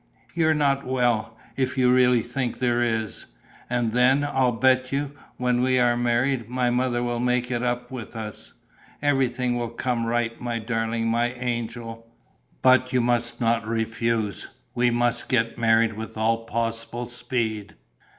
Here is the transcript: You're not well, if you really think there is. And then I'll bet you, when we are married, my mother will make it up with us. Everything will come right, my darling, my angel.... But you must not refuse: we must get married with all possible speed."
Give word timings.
You're 0.33 0.55
not 0.55 0.83
well, 0.83 1.37
if 1.55 1.77
you 1.77 1.93
really 1.93 2.23
think 2.23 2.57
there 2.57 2.81
is. 2.81 3.27
And 3.69 3.91
then 3.93 4.23
I'll 4.23 4.51
bet 4.51 4.91
you, 4.91 5.11
when 5.37 5.61
we 5.61 5.77
are 5.77 5.95
married, 5.95 6.49
my 6.49 6.71
mother 6.71 7.03
will 7.03 7.19
make 7.19 7.51
it 7.51 7.61
up 7.61 7.91
with 7.91 8.15
us. 8.15 8.53
Everything 9.03 9.57
will 9.59 9.69
come 9.69 10.07
right, 10.07 10.41
my 10.41 10.57
darling, 10.57 11.07
my 11.07 11.33
angel.... 11.33 12.07
But 12.63 12.91
you 12.91 12.99
must 12.99 13.39
not 13.39 13.67
refuse: 13.67 14.49
we 14.73 14.89
must 14.89 15.29
get 15.29 15.59
married 15.59 15.93
with 15.93 16.17
all 16.17 16.45
possible 16.45 17.05
speed." 17.05 17.75